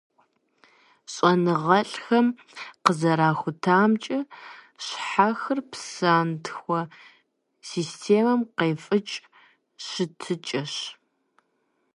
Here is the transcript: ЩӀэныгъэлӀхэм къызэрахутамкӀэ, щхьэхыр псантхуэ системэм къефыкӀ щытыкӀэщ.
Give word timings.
ЩӀэныгъэлӀхэм 1.13 2.27
къызэрахутамкӀэ, 2.83 4.19
щхьэхыр 4.83 5.59
псантхуэ 5.71 6.81
системэм 7.69 8.41
къефыкӀ 8.55 9.15
щытыкӀэщ. 9.87 10.73